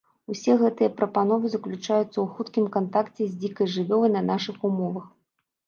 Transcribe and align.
Усе 0.33 0.53
гэтыя 0.61 0.93
прапановы 1.01 1.45
заключаецца 1.55 2.03
ў 2.19 2.25
хуткім 2.39 2.65
кантакце 2.77 3.23
з 3.29 3.33
дзікай 3.45 3.73
жывёлай 3.77 4.11
на 4.17 4.27
нашых 4.33 4.57
умовах. 4.75 5.09